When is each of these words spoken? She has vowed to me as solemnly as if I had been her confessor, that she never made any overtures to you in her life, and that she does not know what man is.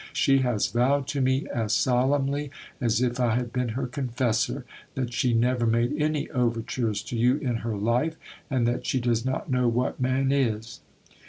She 0.13 0.39
has 0.39 0.65
vowed 0.65 1.05
to 1.09 1.21
me 1.21 1.45
as 1.53 1.73
solemnly 1.73 2.49
as 2.81 3.03
if 3.03 3.19
I 3.19 3.35
had 3.35 3.53
been 3.53 3.69
her 3.77 3.85
confessor, 3.85 4.65
that 4.95 5.13
she 5.13 5.31
never 5.31 5.67
made 5.67 5.93
any 5.95 6.27
overtures 6.31 7.03
to 7.03 7.15
you 7.15 7.35
in 7.37 7.57
her 7.57 7.77
life, 7.77 8.15
and 8.49 8.67
that 8.67 8.87
she 8.87 8.99
does 8.99 9.23
not 9.23 9.51
know 9.51 9.67
what 9.67 9.99
man 10.01 10.31
is. 10.31 10.79